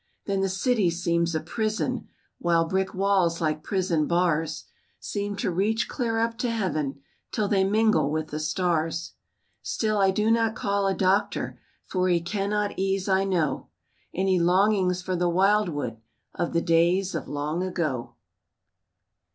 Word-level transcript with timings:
Then 0.25 0.41
the 0.41 0.49
city 0.49 0.89
seems 0.89 1.35
a 1.35 1.39
prison, 1.39 2.07
While 2.39 2.67
brick 2.67 2.95
walls 2.95 3.39
like 3.39 3.61
prison 3.61 4.07
bars, 4.07 4.63
Seem 4.99 5.35
to 5.35 5.51
reach 5.51 5.87
clear 5.87 6.17
up 6.17 6.39
to 6.39 6.49
heaven, 6.49 7.03
Till 7.31 7.47
they 7.47 7.63
mingle 7.63 8.09
with 8.09 8.29
the 8.29 8.39
stars. 8.39 9.11
Still 9.61 9.99
I 9.99 10.09
do 10.09 10.31
not 10.31 10.55
call 10.55 10.87
a 10.87 10.95
doctor, 10.95 11.59
For 11.85 12.09
he 12.09 12.19
cannot 12.19 12.79
ease, 12.79 13.07
I 13.07 13.25
know, 13.25 13.67
Any 14.11 14.39
longings 14.39 15.03
for 15.03 15.15
the 15.15 15.29
wildwood 15.29 15.97
Of 16.33 16.53
the 16.53 16.61
days 16.61 17.13
of 17.13 17.27
long 17.27 17.61
ago. 17.61 18.15